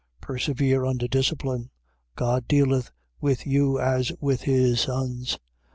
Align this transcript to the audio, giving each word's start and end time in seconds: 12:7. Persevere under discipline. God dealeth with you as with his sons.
12:7. 0.21 0.21
Persevere 0.21 0.83
under 0.83 1.07
discipline. 1.07 1.69
God 2.15 2.47
dealeth 2.47 2.89
with 3.19 3.45
you 3.45 3.79
as 3.79 4.11
with 4.19 4.41
his 4.41 4.79
sons. 4.79 5.37